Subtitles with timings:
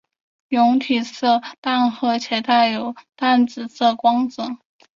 [0.49, 4.57] 蛹体色淡褐且带有淡紫色光泽。